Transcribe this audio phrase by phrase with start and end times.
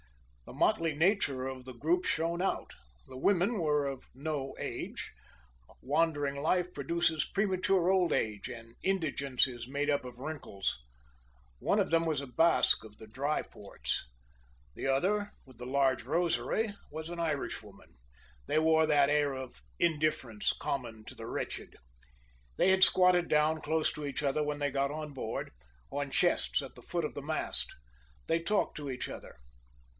[0.45, 2.73] The motley nature of the group shone out.
[3.07, 5.13] The women were of no age.
[5.69, 10.79] A wandering life produces premature old age, and indigence is made up of wrinkles.
[11.59, 14.07] One of them was a Basque of the Dry ports.
[14.75, 17.95] The other, with the large rosary, was an Irishwoman.
[18.47, 21.77] They wore that air of indifference common to the wretched.
[22.57, 25.51] They had squatted down close to each other when they got on board,
[25.91, 27.69] on chests at the foot of the mast.
[28.27, 29.37] They talked to each other.